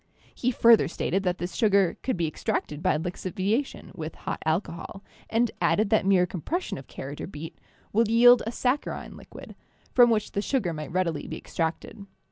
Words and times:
He 0.33 0.49
further 0.49 0.87
stated 0.87 1.21
that 1.25 1.37
this 1.37 1.53
sugar 1.53 1.95
could 2.01 2.17
be 2.17 2.25
ex 2.25 2.43
tracted 2.43 2.81
by 2.81 2.97
lixiviation 2.97 3.93
with 3.95 4.15
hot 4.15 4.41
alcohol, 4.47 5.03
and 5.29 5.51
added 5.61 5.91
that 5.91 6.07
mere 6.07 6.25
compression 6.25 6.79
of 6.79 6.87
carrot 6.87 7.21
or 7.21 7.27
beet 7.27 7.59
would 7.93 8.07
yield 8.07 8.41
a 8.47 8.51
sac 8.51 8.81
charine 8.85 9.15
liquid, 9.15 9.53
from 9.93 10.09
which 10.09 10.31
the 10.31 10.41
sugar 10.41 10.73
might 10.73 10.91
readily 10.91 11.27
be 11.27 11.37
extracted. 11.37 12.07